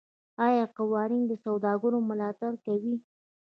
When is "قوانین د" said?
0.77-1.31